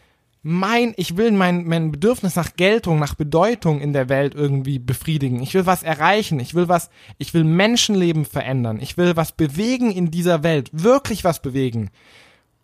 mein, 0.46 0.92
ich 0.96 1.16
will 1.16 1.32
mein, 1.32 1.64
mein 1.64 1.90
Bedürfnis 1.90 2.36
nach 2.36 2.54
Geltung, 2.54 2.98
nach 2.98 3.14
Bedeutung 3.14 3.80
in 3.80 3.94
der 3.94 4.10
Welt 4.10 4.34
irgendwie 4.34 4.78
befriedigen. 4.78 5.42
Ich 5.42 5.54
will 5.54 5.64
was 5.64 5.82
erreichen. 5.82 6.38
Ich 6.38 6.54
will 6.54 6.68
was, 6.68 6.90
ich 7.16 7.32
will 7.32 7.44
Menschenleben 7.44 8.26
verändern. 8.26 8.78
Ich 8.80 8.98
will 8.98 9.16
was 9.16 9.32
bewegen 9.32 9.90
in 9.90 10.10
dieser 10.10 10.42
Welt. 10.42 10.68
Wirklich 10.72 11.24
was 11.24 11.40
bewegen. 11.40 11.90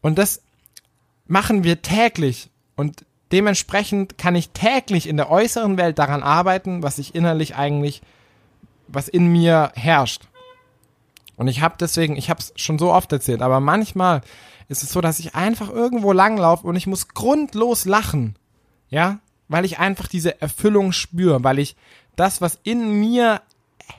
Und 0.02 0.18
das 0.18 0.42
machen 1.26 1.64
wir 1.64 1.82
täglich. 1.82 2.50
Und 2.76 3.04
dementsprechend 3.32 4.18
kann 4.18 4.34
ich 4.34 4.50
täglich 4.50 5.08
in 5.08 5.16
der 5.16 5.30
äußeren 5.30 5.76
Welt 5.76 5.98
daran 5.98 6.22
arbeiten, 6.22 6.82
was 6.82 6.98
ich 6.98 7.14
innerlich 7.14 7.56
eigentlich, 7.56 8.02
was 8.88 9.08
in 9.08 9.26
mir 9.28 9.72
herrscht. 9.74 10.22
Und 11.36 11.48
ich 11.48 11.62
habe 11.62 11.76
deswegen, 11.80 12.16
ich 12.16 12.28
habe 12.28 12.40
es 12.40 12.52
schon 12.56 12.78
so 12.78 12.92
oft 12.92 13.10
erzählt, 13.12 13.40
aber 13.40 13.60
manchmal 13.60 14.20
ist 14.68 14.82
es 14.82 14.92
so, 14.92 15.00
dass 15.00 15.18
ich 15.18 15.34
einfach 15.34 15.70
irgendwo 15.70 16.12
langlaufe 16.12 16.66
und 16.66 16.76
ich 16.76 16.86
muss 16.86 17.08
grundlos 17.08 17.86
lachen. 17.86 18.36
Ja? 18.88 19.20
Weil 19.48 19.64
ich 19.64 19.78
einfach 19.78 20.06
diese 20.06 20.40
Erfüllung 20.40 20.92
spüre, 20.92 21.42
weil 21.42 21.58
ich 21.58 21.76
das, 22.14 22.40
was 22.40 22.58
in 22.62 23.00
mir 23.00 23.40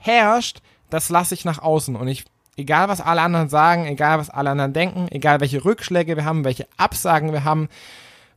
herrscht, 0.00 0.62
das 0.88 1.08
lasse 1.08 1.34
ich 1.34 1.44
nach 1.44 1.58
außen. 1.58 1.96
Und 1.96 2.08
ich, 2.08 2.24
egal 2.56 2.88
was 2.88 3.00
alle 3.00 3.22
anderen 3.22 3.48
sagen, 3.48 3.86
egal 3.86 4.18
was 4.18 4.30
alle 4.30 4.50
anderen 4.50 4.72
denken, 4.72 5.08
egal 5.10 5.40
welche 5.40 5.64
Rückschläge 5.64 6.16
wir 6.16 6.24
haben, 6.24 6.44
welche 6.44 6.66
Absagen 6.76 7.32
wir 7.32 7.44
haben, 7.44 7.68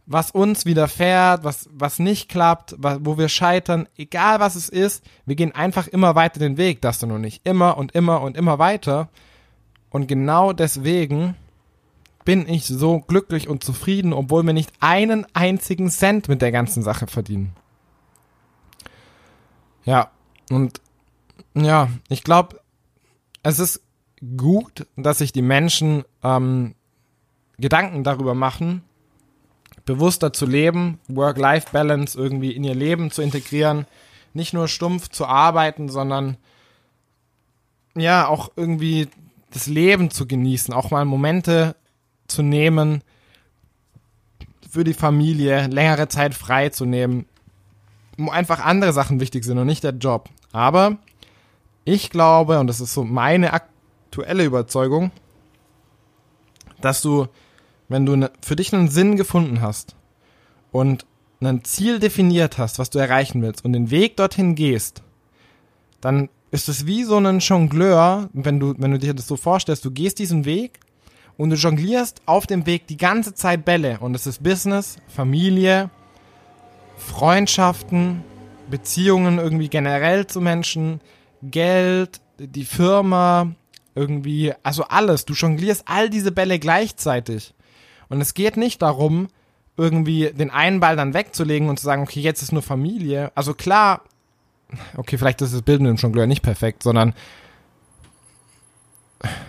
was 0.05 0.31
uns 0.31 0.65
widerfährt, 0.65 1.43
was, 1.43 1.67
was 1.72 2.00
nicht 2.00 2.29
klappt, 2.29 2.75
wo 2.79 3.17
wir 3.17 3.27
scheitern, 3.27 3.88
egal 3.98 4.39
was 4.39 4.55
es 4.55 4.69
ist, 4.69 5.03
wir 5.25 5.36
gehen 5.36 5.53
einfach 5.53 5.88
immer 5.88 6.15
weiter 6.15 6.39
den 6.39 6.57
Weg, 6.57 6.81
das 6.81 7.00
du 7.00 7.07
noch 7.07 7.17
nicht. 7.17 7.45
Immer 7.45 7.77
und 7.77 7.93
immer 7.93 8.22
und 8.22 8.38
immer 8.38 8.60
weiter. 8.60 9.10
Und 9.89 10.07
genau 10.07 10.53
deswegen 10.53 11.36
bin 12.24 12.48
ich 12.48 12.65
so 12.65 13.00
glücklich 13.00 13.48
und 13.48 13.63
zufrieden, 13.63 14.13
obwohl 14.13 14.43
wir 14.43 14.53
nicht 14.53 14.72
einen 14.79 15.25
einzigen 15.34 15.89
Cent 15.89 16.27
mit 16.27 16.41
der 16.41 16.51
ganzen 16.51 16.84
Sache 16.84 17.07
verdienen. 17.07 17.53
Ja, 19.86 20.10
und 20.50 20.81
ja, 21.55 21.89
ich 22.10 22.24
glaube, 22.24 22.60
es 23.43 23.60
ist 23.60 23.85
gut, 24.38 24.88
dass 24.95 25.19
sich 25.19 25.31
die 25.31 25.41
Menschen 25.41 26.03
ähm, 26.24 26.75
Gedanken 27.57 28.03
darüber 28.03 28.34
machen, 28.34 28.84
bewusster 29.86 30.34
zu 30.34 30.45
leben, 30.45 31.00
Work-Life-Balance 31.07 32.17
irgendwie 32.17 32.51
in 32.51 32.63
ihr 32.63 32.75
Leben 32.75 33.12
zu 33.12 33.22
integrieren, 33.22 33.86
nicht 34.34 34.53
nur 34.53 34.67
stumpf 34.67 35.10
zu 35.10 35.25
arbeiten, 35.25 35.89
sondern 35.89 36.38
ja 37.95 38.27
auch 38.27 38.51
irgendwie 38.55 39.07
das 39.51 39.67
Leben 39.67 40.10
zu 40.12 40.27
genießen, 40.27 40.74
auch 40.74 40.91
mal 40.91 41.05
Momente 41.05 41.75
zu 42.27 42.41
nehmen 42.41 43.03
für 44.69 44.84
die 44.84 44.93
Familie, 44.93 45.67
längere 45.67 46.10
Zeit 46.10 46.34
frei 46.34 46.69
zu 46.69 46.84
nehmen, 46.86 47.25
wo 48.17 48.31
einfach 48.31 48.60
andere 48.60 48.91
Sachen 48.91 49.22
wichtig 49.22 49.45
sind 49.45 49.57
und 49.57 49.67
nicht 49.67 49.84
der 49.84 49.93
Job. 49.93 50.29
Aber 50.51 50.98
ich 51.86 52.10
glaube, 52.10 52.60
und 52.60 52.67
das 52.67 52.81
ist 52.81 52.93
so 52.93 53.05
meine 53.05 53.53
aktuelle 53.53 53.75
Überzeugung, 54.24 55.12
dass 56.81 57.01
du, 57.01 57.27
wenn 57.89 58.05
du 58.05 58.15
ne, 58.15 58.31
für 58.41 58.55
dich 58.55 58.74
einen 58.74 58.89
Sinn 58.89 59.15
gefunden 59.15 59.62
hast 59.62 59.95
und 60.72 61.05
ein 61.41 61.63
Ziel 61.63 62.00
definiert 62.00 62.57
hast, 62.57 62.79
was 62.79 62.89
du 62.89 63.00
erreichen 63.00 63.41
willst 63.41 63.63
und 63.65 63.74
den 63.74 63.91
Weg 63.91 64.17
dorthin 64.17 64.55
gehst, 64.55 65.03
dann 66.01 66.29
ist 66.51 66.69
es 66.69 66.86
wie 66.86 67.03
so 67.03 67.17
ein 67.17 67.39
Jongleur, 67.39 68.29
wenn 68.34 68.60
du, 68.60 68.74
wenn 68.77 68.91
du 68.91 69.00
dir 69.00 69.13
das 69.13 69.27
so 69.27 69.36
vorstellst, 69.36 69.84
du 69.86 69.91
gehst 69.91 70.19
diesen 70.19 70.45
Weg 70.45 70.79
und 71.38 71.50
du 71.50 71.55
jonglierst 71.55 72.22
auf 72.25 72.48
dem 72.48 72.65
Weg 72.65 72.88
die 72.88 72.98
ganze 72.98 73.34
Zeit 73.34 73.65
Bälle 73.65 74.00
und 74.00 74.15
es 74.15 74.25
ist 74.25 74.41
Business, 74.41 74.98
Familie, 75.07 75.89
Freundschaften, 76.98 78.24
Beziehungen 78.69 79.38
irgendwie 79.38 79.67
generell 79.67 80.27
zu 80.27 80.41
Menschen, 80.41 81.01
Geld, 81.41 82.22
die 82.39 82.65
Firma, 82.65 83.51
irgendwie, 83.96 84.54
also 84.62 84.84
alles. 84.84 85.25
Du 85.25 85.34
jonglierst 85.34 85.84
all 85.88 86.10
diese 86.10 86.32
Bälle 86.32 86.60
gleichzeitig. 86.60 87.54
Und 88.10 88.22
es 88.22 88.34
geht 88.34 88.58
nicht 88.58 88.82
darum, 88.82 89.30
irgendwie 89.78 90.32
den 90.32 90.52
einen 90.52 90.80
Ball 90.80 90.96
dann 90.96 91.14
wegzulegen 91.14 91.70
und 91.70 91.80
zu 91.80 91.86
sagen, 91.86 92.04
okay, 92.04 92.20
jetzt 92.20 92.42
ist 92.42 92.52
nur 92.52 92.62
Familie. 92.62 93.32
Also 93.36 93.54
klar, 93.54 94.02
okay, 94.98 95.18
vielleicht 95.18 95.42
ist 95.42 95.54
das 95.54 95.62
Bild 95.62 95.82
mit 95.82 95.90
dem 95.90 95.98
Jongleur 95.98 96.28
nicht 96.28 96.44
perfekt, 96.44 96.84
sondern 96.84 97.14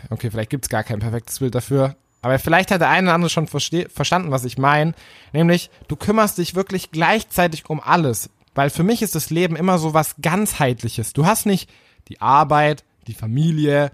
okay, 0.08 0.30
vielleicht 0.30 0.50
gibt's 0.50 0.68
gar 0.68 0.84
kein 0.84 1.00
perfektes 1.00 1.38
Bild 1.40 1.54
dafür. 1.54 1.96
Aber 2.22 2.38
vielleicht 2.38 2.70
hat 2.70 2.80
der 2.80 2.88
eine 2.88 3.08
oder 3.08 3.14
andere 3.14 3.30
schon 3.30 3.46
verstanden, 3.46 4.30
was 4.30 4.44
ich 4.44 4.58
meine. 4.58 4.94
Nämlich, 5.32 5.70
du 5.86 5.96
kümmerst 5.96 6.38
dich 6.38 6.54
wirklich 6.54 6.90
gleichzeitig 6.90 7.68
um 7.68 7.80
alles. 7.80 8.30
Weil 8.54 8.70
für 8.70 8.82
mich 8.82 9.02
ist 9.02 9.14
das 9.14 9.30
Leben 9.30 9.54
immer 9.54 9.78
so 9.78 9.94
was 9.94 10.16
ganzheitliches. 10.20 11.12
Du 11.12 11.26
hast 11.26 11.46
nicht 11.46 11.70
die 12.08 12.20
Arbeit, 12.20 12.84
die 13.06 13.14
Familie, 13.14 13.92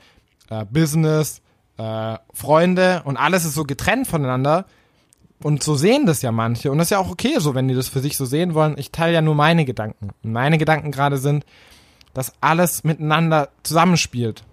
äh, 0.53 0.67
Business, 0.71 1.41
äh, 1.79 2.19
Freunde 2.35 3.03
und 3.05 3.17
alles 3.17 3.45
ist 3.45 3.55
so 3.55 3.65
getrennt 3.65 4.07
voneinander. 4.07 4.67
Und 5.43 5.63
so 5.65 5.75
sehen 5.75 6.07
das 6.07 6.23
ja 6.23 6.31
manche. 6.31 6.71
Und 6.71 6.79
das 6.79 6.87
ist 6.87 6.91
ja 6.91 6.99
auch 6.99 7.11
okay 7.11 7.35
so, 7.39 7.55
wenn 7.55 7.67
die 7.67 7.75
das 7.75 7.89
für 7.89 7.99
sich 7.99 8.17
so 8.17 8.25
sehen 8.25 8.55
wollen. 8.55 8.77
Ich 8.79 8.93
teile 8.93 9.15
ja 9.15 9.23
nur 9.23 9.35
meine 9.35 9.65
Gedanken. 9.65 10.11
Und 10.23 10.33
meine 10.33 10.57
Gedanken 10.57 10.93
gerade 10.93 11.19
sind, 11.19 11.45
dass 12.15 12.35
alles 12.41 12.85
miteinander 12.85 13.49
zusammenspielt. 13.65 14.45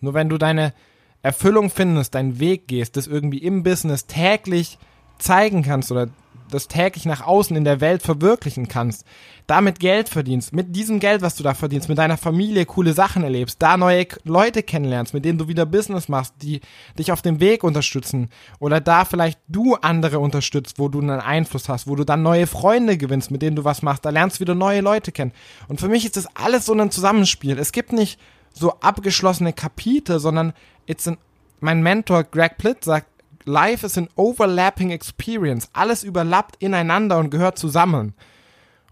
Nur 0.00 0.12
wenn 0.12 0.28
du 0.28 0.36
deine 0.36 0.74
Erfüllung 1.22 1.70
findest, 1.70 2.14
deinen 2.14 2.38
Weg 2.38 2.68
gehst, 2.68 2.98
das 2.98 3.06
irgendwie 3.06 3.38
im 3.38 3.62
Business 3.62 4.06
täglich 4.06 4.78
zeigen 5.18 5.62
kannst 5.62 5.90
oder 5.90 6.08
das 6.54 6.68
täglich 6.68 7.04
nach 7.04 7.20
außen 7.20 7.56
in 7.56 7.64
der 7.64 7.80
Welt 7.80 8.02
verwirklichen 8.02 8.68
kannst, 8.68 9.04
damit 9.46 9.80
Geld 9.80 10.08
verdienst, 10.08 10.54
mit 10.54 10.74
diesem 10.74 11.00
Geld, 11.00 11.20
was 11.20 11.34
du 11.36 11.42
da 11.42 11.52
verdienst, 11.52 11.88
mit 11.88 11.98
deiner 11.98 12.16
Familie 12.16 12.64
coole 12.64 12.94
Sachen 12.94 13.22
erlebst, 13.22 13.60
da 13.60 13.76
neue 13.76 14.06
Leute 14.24 14.62
kennenlernst, 14.62 15.12
mit 15.12 15.24
denen 15.24 15.38
du 15.38 15.48
wieder 15.48 15.66
Business 15.66 16.08
machst, 16.08 16.34
die 16.40 16.60
dich 16.98 17.12
auf 17.12 17.20
dem 17.20 17.40
Weg 17.40 17.62
unterstützen 17.62 18.28
oder 18.58 18.80
da 18.80 19.04
vielleicht 19.04 19.38
du 19.48 19.74
andere 19.74 20.18
unterstützt, 20.18 20.78
wo 20.78 20.88
du 20.88 21.00
einen 21.00 21.20
Einfluss 21.20 21.68
hast, 21.68 21.86
wo 21.86 21.96
du 21.96 22.04
dann 22.04 22.22
neue 22.22 22.46
Freunde 22.46 22.96
gewinnst, 22.96 23.30
mit 23.30 23.42
denen 23.42 23.56
du 23.56 23.64
was 23.64 23.82
machst, 23.82 24.04
da 24.04 24.10
lernst 24.10 24.36
du 24.36 24.40
wieder 24.40 24.54
neue 24.54 24.80
Leute 24.80 25.12
kennen. 25.12 25.32
Und 25.68 25.80
für 25.80 25.88
mich 25.88 26.04
ist 26.04 26.16
das 26.16 26.28
alles 26.34 26.66
so 26.66 26.72
ein 26.72 26.90
Zusammenspiel. 26.90 27.58
Es 27.58 27.72
gibt 27.72 27.92
nicht 27.92 28.18
so 28.52 28.72
abgeschlossene 28.80 29.52
Kapitel, 29.52 30.20
sondern 30.20 30.52
it's 30.86 31.06
an, 31.08 31.18
mein 31.60 31.82
Mentor 31.82 32.24
Greg 32.24 32.58
Plitt 32.58 32.84
sagt, 32.84 33.06
Life 33.44 33.84
is 33.84 33.98
an 33.98 34.08
overlapping 34.16 34.90
experience. 34.90 35.68
Alles 35.72 36.02
überlappt 36.02 36.56
ineinander 36.62 37.18
und 37.18 37.30
gehört 37.30 37.58
zusammen. 37.58 38.14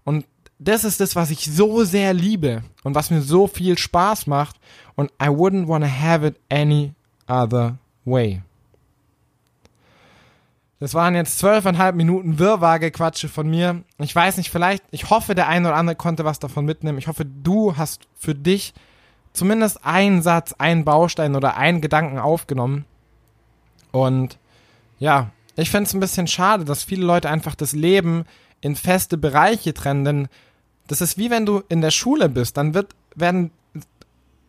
Und 0.03 0.25
das 0.59 0.83
ist 0.83 0.99
das, 0.99 1.15
was 1.15 1.31
ich 1.31 1.51
so 1.51 1.83
sehr 1.83 2.13
liebe 2.13 2.63
und 2.83 2.95
was 2.95 3.09
mir 3.09 3.21
so 3.21 3.47
viel 3.47 3.77
Spaß 3.77 4.27
macht. 4.27 4.57
Und 4.95 5.11
I 5.21 5.27
wouldn't 5.27 5.67
want 5.67 5.83
to 5.83 5.89
have 5.89 6.25
it 6.25 6.35
any 6.49 6.93
other 7.27 7.77
way. 8.05 8.41
Das 10.79 10.93
waren 10.93 11.15
jetzt 11.15 11.39
zwölfeinhalb 11.39 11.95
Minuten 11.95 12.39
Wirrwarr-Gequatsche 12.39 13.29
von 13.29 13.49
mir. 13.49 13.83
Ich 13.99 14.13
weiß 14.13 14.35
nicht, 14.35 14.51
vielleicht, 14.51 14.83
ich 14.91 15.09
hoffe, 15.09 15.33
der 15.33 15.47
eine 15.47 15.69
oder 15.69 15.77
andere 15.77 15.95
konnte 15.95 16.25
was 16.25 16.39
davon 16.39 16.65
mitnehmen. 16.65 16.97
Ich 16.97 17.07
hoffe, 17.07 17.25
du 17.25 17.77
hast 17.77 18.07
für 18.15 18.35
dich 18.35 18.73
zumindest 19.31 19.85
einen 19.85 20.21
Satz, 20.21 20.53
einen 20.57 20.83
Baustein 20.83 21.35
oder 21.35 21.55
einen 21.55 21.79
Gedanken 21.79 22.19
aufgenommen. 22.19 22.83
Und 23.91 24.37
ja, 24.99 25.31
ich 25.55 25.69
fände 25.69 25.87
es 25.87 25.93
ein 25.93 25.99
bisschen 25.99 26.27
schade, 26.27 26.65
dass 26.65 26.83
viele 26.83 27.05
Leute 27.05 27.29
einfach 27.29 27.55
das 27.55 27.73
Leben 27.73 28.25
in 28.61 28.75
feste 28.75 29.17
Bereiche 29.17 29.73
trennen, 29.73 30.05
denn 30.05 30.27
das 30.87 31.01
ist 31.01 31.17
wie 31.17 31.29
wenn 31.29 31.45
du 31.45 31.61
in 31.69 31.81
der 31.81 31.91
Schule 31.91 32.29
bist, 32.29 32.57
dann 32.57 32.73
wird, 32.73 32.95
werden 33.15 33.51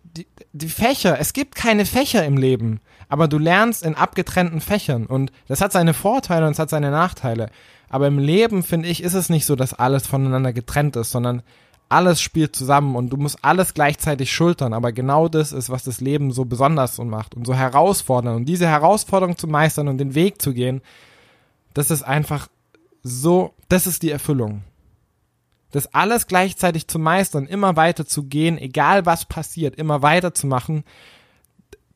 die, 0.02 0.26
die 0.52 0.68
Fächer, 0.68 1.18
es 1.18 1.32
gibt 1.32 1.54
keine 1.54 1.86
Fächer 1.86 2.24
im 2.24 2.36
Leben, 2.36 2.80
aber 3.08 3.28
du 3.28 3.38
lernst 3.38 3.84
in 3.84 3.94
abgetrennten 3.94 4.60
Fächern 4.60 5.06
und 5.06 5.32
das 5.48 5.60
hat 5.60 5.72
seine 5.72 5.94
Vorteile 5.94 6.46
und 6.46 6.52
es 6.52 6.58
hat 6.58 6.70
seine 6.70 6.90
Nachteile. 6.90 7.50
Aber 7.88 8.06
im 8.06 8.18
Leben, 8.18 8.62
finde 8.62 8.88
ich, 8.88 9.02
ist 9.02 9.14
es 9.14 9.28
nicht 9.28 9.46
so, 9.46 9.54
dass 9.54 9.74
alles 9.74 10.06
voneinander 10.06 10.52
getrennt 10.52 10.96
ist, 10.96 11.10
sondern 11.10 11.42
alles 11.88 12.20
spielt 12.20 12.56
zusammen 12.56 12.96
und 12.96 13.10
du 13.10 13.16
musst 13.16 13.38
alles 13.42 13.74
gleichzeitig 13.74 14.32
schultern, 14.32 14.72
aber 14.72 14.92
genau 14.92 15.28
das 15.28 15.52
ist, 15.52 15.70
was 15.70 15.84
das 15.84 16.00
Leben 16.00 16.32
so 16.32 16.44
besonders 16.44 16.98
und 16.98 17.08
macht 17.08 17.34
und 17.34 17.46
so 17.46 17.54
herausfordernd. 17.54 18.36
Und 18.36 18.44
diese 18.46 18.66
Herausforderung 18.66 19.36
zu 19.36 19.46
meistern 19.46 19.88
und 19.88 19.98
den 19.98 20.14
Weg 20.14 20.40
zu 20.40 20.52
gehen, 20.52 20.82
das 21.74 21.90
ist 21.90 22.02
einfach 22.02 22.48
so, 23.02 23.54
das 23.68 23.86
ist 23.86 24.02
die 24.02 24.10
Erfüllung. 24.10 24.62
Das 25.72 25.92
alles 25.92 26.26
gleichzeitig 26.26 26.86
zu 26.88 26.98
meistern, 26.98 27.46
immer 27.46 27.76
weiter 27.76 28.06
zu 28.06 28.24
gehen, 28.24 28.58
egal 28.58 29.06
was 29.06 29.24
passiert, 29.24 29.74
immer 29.74 30.02
weiter 30.02 30.32
zu 30.32 30.46
machen, 30.46 30.84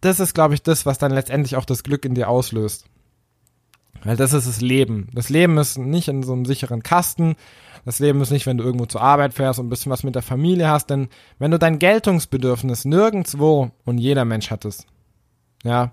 das 0.00 0.20
ist, 0.20 0.34
glaube 0.34 0.54
ich, 0.54 0.62
das, 0.62 0.86
was 0.86 0.98
dann 0.98 1.12
letztendlich 1.12 1.56
auch 1.56 1.64
das 1.64 1.82
Glück 1.82 2.04
in 2.04 2.14
dir 2.14 2.28
auslöst. 2.28 2.86
Weil 4.04 4.16
das 4.16 4.32
ist 4.32 4.46
das 4.46 4.60
Leben. 4.60 5.08
Das 5.12 5.28
Leben 5.28 5.58
ist 5.58 5.78
nicht 5.78 6.08
in 6.08 6.22
so 6.22 6.32
einem 6.32 6.44
sicheren 6.44 6.82
Kasten. 6.82 7.36
Das 7.84 7.98
Leben 7.98 8.20
ist 8.20 8.30
nicht, 8.30 8.46
wenn 8.46 8.58
du 8.58 8.64
irgendwo 8.64 8.86
zur 8.86 9.00
Arbeit 9.00 9.34
fährst 9.34 9.58
und 9.58 9.66
ein 9.66 9.70
bisschen 9.70 9.90
was 9.90 10.04
mit 10.04 10.14
der 10.14 10.22
Familie 10.22 10.68
hast, 10.68 10.90
denn 10.90 11.08
wenn 11.38 11.50
du 11.50 11.58
dein 11.58 11.78
Geltungsbedürfnis 11.78 12.84
nirgendwo 12.84 13.70
und 13.84 13.98
jeder 13.98 14.24
Mensch 14.24 14.50
hat 14.50 14.64
es. 14.64 14.86
Ja. 15.64 15.92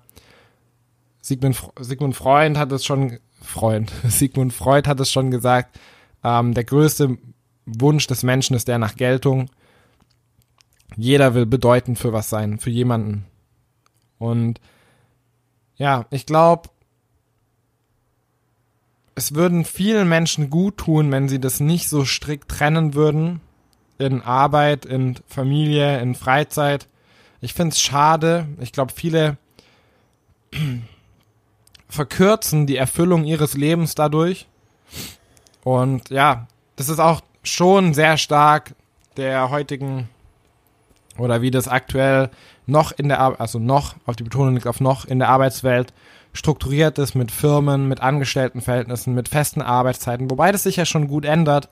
Sigmund, 1.22 1.58
Sigmund 1.80 2.16
Freund 2.16 2.58
hat 2.58 2.72
es 2.72 2.86
schon, 2.86 3.20
Freund, 3.42 3.92
Sigmund 4.08 4.54
Freud 4.54 4.88
hat 4.88 5.00
es 5.00 5.12
schon 5.12 5.32
gesagt, 5.32 5.80
ähm, 6.24 6.54
der 6.54 6.64
größte 6.64 7.18
Wunsch 7.66 8.08
des 8.08 8.24
Menschen 8.24 8.56
ist 8.56 8.68
der 8.68 8.78
nach 8.78 8.96
Geltung. 8.96 9.50
Jeder 10.98 11.34
will 11.34 11.46
bedeutend 11.46 11.98
für 11.98 12.14
was 12.14 12.30
sein, 12.30 12.60
für 12.60 12.70
jemanden. 12.70 13.26
Und 14.18 14.60
ja, 15.78 16.06
ich 16.10 16.26
glaube, 16.26 16.70
es 19.16 19.34
würden 19.34 19.64
vielen 19.64 20.10
Menschen 20.10 20.50
gut 20.50 20.78
tun, 20.78 21.12
wenn 21.12 21.30
sie 21.30 21.40
das 21.40 21.62
nicht 21.62 21.90
so 21.90 22.04
strikt 22.04 22.50
trennen 22.50 22.94
würden. 22.94 23.40
In 23.98 24.22
Arbeit, 24.22 24.86
in 24.86 25.16
Familie, 25.26 26.02
in 26.02 26.16
Freizeit. 26.16 26.88
Ich 27.40 27.54
finde 27.54 27.74
es 27.74 27.82
schade. 27.82 28.46
Ich 28.60 28.74
glaube, 28.74 28.92
viele 28.94 29.38
verkürzen 31.88 32.68
die 32.68 32.76
Erfüllung 32.76 33.24
ihres 33.24 33.54
Lebens 33.54 33.96
dadurch. 33.96 34.48
Und 35.64 36.10
ja, 36.10 36.48
das 36.76 36.90
ist 36.90 37.00
auch 37.00 37.22
schon 37.42 37.94
sehr 37.94 38.18
stark 38.18 38.76
der 39.16 39.50
heutigen 39.50 40.10
oder 41.18 41.42
wie 41.42 41.52
das 41.52 41.68
aktuell 41.68 42.30
noch 42.66 42.92
in 42.92 43.10
der 43.10 43.40
also 43.40 43.60
noch 43.60 43.96
auf 44.06 44.16
die 44.16 44.24
Betonung 44.24 44.54
liegt 44.54 44.68
auf 44.68 44.82
noch 44.82 45.06
in 45.06 45.20
der 45.20 45.30
Arbeitswelt 45.30 45.94
strukturiert 46.36 46.98
ist 47.00 47.16
mit 47.16 47.32
Firmen, 47.32 47.88
mit 47.88 48.02
Angestelltenverhältnissen, 48.02 49.14
mit 49.14 49.30
festen 49.30 49.62
Arbeitszeiten, 49.62 50.30
wobei 50.30 50.52
das 50.52 50.64
sich 50.64 50.76
ja 50.76 50.86
schon 50.86 51.08
gut 51.08 51.26
ändert 51.26 51.70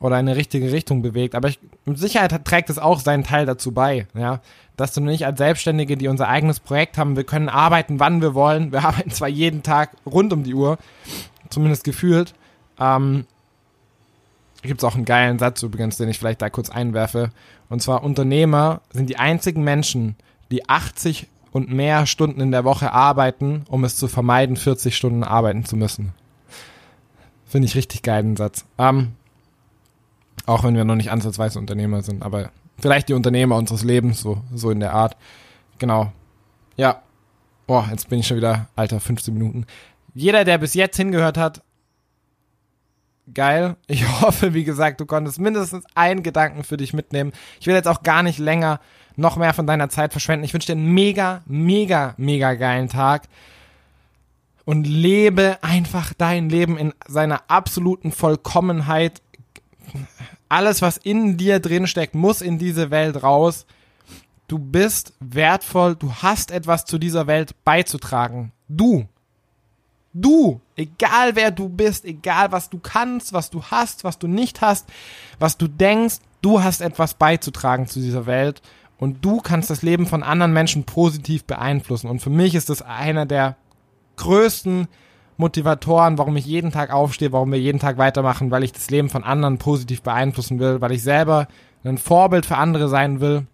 oder 0.00 0.18
in 0.18 0.28
eine 0.28 0.36
richtige 0.36 0.70
Richtung 0.70 1.00
bewegt. 1.00 1.34
Aber 1.34 1.48
ich, 1.48 1.58
mit 1.84 1.98
Sicherheit 1.98 2.44
trägt 2.44 2.70
es 2.70 2.78
auch 2.78 3.00
seinen 3.00 3.24
Teil 3.24 3.46
dazu 3.46 3.72
bei, 3.72 4.06
ja, 4.14 4.40
dass 4.76 4.92
du 4.92 5.00
nicht 5.00 5.24
als 5.24 5.38
Selbstständige, 5.38 5.96
die 5.96 6.08
unser 6.08 6.28
eigenes 6.28 6.60
Projekt 6.60 6.98
haben, 6.98 7.16
wir 7.16 7.24
können 7.24 7.48
arbeiten, 7.48 8.00
wann 8.00 8.20
wir 8.20 8.34
wollen. 8.34 8.72
Wir 8.72 8.84
arbeiten 8.84 9.10
zwar 9.10 9.28
jeden 9.28 9.62
Tag 9.62 9.90
rund 10.04 10.32
um 10.32 10.42
die 10.42 10.54
Uhr, 10.54 10.76
zumindest 11.48 11.84
gefühlt. 11.84 12.34
Ähm, 12.78 13.26
Gibt 14.62 14.80
es 14.80 14.84
auch 14.84 14.94
einen 14.94 15.04
geilen 15.04 15.38
Satz 15.38 15.62
übrigens, 15.62 15.96
den 15.96 16.08
ich 16.08 16.18
vielleicht 16.18 16.40
da 16.40 16.48
kurz 16.48 16.70
einwerfe. 16.70 17.30
Und 17.68 17.82
zwar 17.82 18.04
Unternehmer 18.04 18.80
sind 18.92 19.10
die 19.10 19.18
einzigen 19.18 19.64
Menschen, 19.64 20.16
die 20.50 20.68
80 20.68 21.28
und 21.50 21.70
mehr 21.70 22.06
Stunden 22.06 22.40
in 22.40 22.52
der 22.52 22.64
Woche 22.64 22.92
arbeiten, 22.92 23.64
um 23.68 23.84
es 23.84 23.96
zu 23.96 24.08
vermeiden, 24.08 24.56
40 24.56 24.96
Stunden 24.96 25.24
arbeiten 25.24 25.64
zu 25.64 25.76
müssen. 25.76 26.12
Finde 27.44 27.66
ich 27.66 27.74
richtig 27.74 28.02
geilen 28.02 28.36
Satz. 28.36 28.64
Ähm, 28.78 29.12
auch 30.46 30.64
wenn 30.64 30.74
wir 30.74 30.84
noch 30.84 30.94
nicht 30.96 31.10
ansatzweise 31.10 31.58
Unternehmer 31.58 32.02
sind, 32.02 32.22
aber 32.22 32.50
vielleicht 32.78 33.08
die 33.08 33.14
Unternehmer 33.14 33.56
unseres 33.56 33.84
Lebens, 33.84 34.20
so, 34.20 34.42
so 34.54 34.70
in 34.70 34.80
der 34.80 34.94
Art. 34.94 35.16
Genau. 35.78 36.12
Ja. 36.76 37.02
Boah, 37.66 37.86
jetzt 37.90 38.08
bin 38.08 38.18
ich 38.18 38.26
schon 38.26 38.38
wieder, 38.38 38.68
alter, 38.74 39.00
15 39.00 39.34
Minuten. 39.34 39.66
Jeder, 40.14 40.44
der 40.44 40.58
bis 40.58 40.74
jetzt 40.74 40.96
hingehört 40.96 41.38
hat, 41.38 41.62
geil. 43.32 43.76
Ich 43.86 44.08
hoffe, 44.20 44.54
wie 44.54 44.64
gesagt, 44.64 45.00
du 45.00 45.06
konntest 45.06 45.40
mindestens 45.40 45.84
einen 45.94 46.22
Gedanken 46.22 46.64
für 46.64 46.76
dich 46.76 46.92
mitnehmen. 46.92 47.32
Ich 47.60 47.66
will 47.66 47.74
jetzt 47.74 47.88
auch 47.88 48.02
gar 48.02 48.22
nicht 48.22 48.38
länger 48.38 48.80
noch 49.16 49.36
mehr 49.36 49.54
von 49.54 49.66
deiner 49.66 49.88
Zeit 49.88 50.12
verschwenden. 50.12 50.44
Ich 50.44 50.54
wünsche 50.54 50.66
dir 50.66 50.72
einen 50.72 50.92
mega, 50.92 51.42
mega, 51.46 52.14
mega 52.16 52.54
geilen 52.54 52.88
Tag 52.88 53.28
und 54.64 54.86
lebe 54.86 55.58
einfach 55.62 56.12
dein 56.16 56.48
Leben 56.48 56.78
in 56.78 56.94
seiner 57.06 57.42
absoluten 57.48 58.12
Vollkommenheit. 58.12 59.20
Alles, 60.48 60.82
was 60.82 60.96
in 60.96 61.36
dir 61.36 61.60
drin 61.60 61.86
steckt, 61.86 62.14
muss 62.14 62.42
in 62.42 62.58
diese 62.58 62.90
Welt 62.90 63.22
raus. 63.22 63.66
Du 64.48 64.58
bist 64.58 65.14
wertvoll, 65.20 65.96
du 65.96 66.12
hast 66.12 66.50
etwas 66.50 66.84
zu 66.84 66.98
dieser 66.98 67.26
Welt 67.26 67.54
beizutragen. 67.64 68.52
Du. 68.68 69.06
Du, 70.14 70.60
egal 70.76 71.36
wer 71.36 71.50
du 71.50 71.68
bist, 71.68 72.04
egal 72.04 72.52
was 72.52 72.68
du 72.68 72.78
kannst, 72.78 73.32
was 73.32 73.50
du 73.50 73.62
hast, 73.62 74.04
was 74.04 74.18
du 74.18 74.28
nicht 74.28 74.60
hast, 74.60 74.88
was 75.38 75.56
du 75.56 75.68
denkst, 75.68 76.16
du 76.42 76.62
hast 76.62 76.82
etwas 76.82 77.14
beizutragen 77.14 77.86
zu 77.86 78.00
dieser 78.00 78.26
Welt 78.26 78.60
und 78.98 79.24
du 79.24 79.40
kannst 79.40 79.70
das 79.70 79.82
Leben 79.82 80.06
von 80.06 80.22
anderen 80.22 80.52
Menschen 80.52 80.84
positiv 80.84 81.44
beeinflussen. 81.44 82.08
Und 82.08 82.20
für 82.20 82.30
mich 82.30 82.54
ist 82.54 82.68
das 82.68 82.82
einer 82.82 83.26
der 83.26 83.56
größten 84.16 84.86
Motivatoren, 85.38 86.18
warum 86.18 86.36
ich 86.36 86.46
jeden 86.46 86.70
Tag 86.70 86.92
aufstehe, 86.92 87.32
warum 87.32 87.50
wir 87.50 87.58
jeden 87.58 87.80
Tag 87.80 87.98
weitermachen, 87.98 88.50
weil 88.50 88.64
ich 88.64 88.72
das 88.72 88.90
Leben 88.90 89.08
von 89.08 89.24
anderen 89.24 89.58
positiv 89.58 90.02
beeinflussen 90.02 90.58
will, 90.58 90.80
weil 90.80 90.92
ich 90.92 91.02
selber 91.02 91.48
ein 91.84 91.98
Vorbild 91.98 92.46
für 92.46 92.56
andere 92.56 92.88
sein 92.88 93.20
will. 93.20 93.46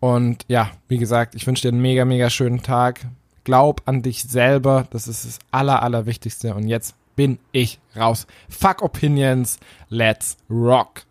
Und 0.00 0.44
ja, 0.48 0.70
wie 0.88 0.98
gesagt, 0.98 1.34
ich 1.34 1.46
wünsche 1.46 1.62
dir 1.62 1.68
einen 1.68 1.80
mega, 1.80 2.04
mega 2.04 2.28
schönen 2.28 2.62
Tag. 2.62 3.06
Glaub 3.44 3.82
an 3.84 4.02
dich 4.02 4.22
selber, 4.22 4.86
das 4.90 5.06
ist 5.08 5.24
das 5.24 5.38
Aller, 5.50 5.82
Allerwichtigste. 5.82 6.54
Und 6.54 6.66
jetzt 6.68 6.94
bin 7.16 7.38
ich 7.52 7.78
raus. 7.96 8.26
Fuck 8.48 8.82
Opinions, 8.82 9.58
let's 9.88 10.36
rock. 10.50 11.03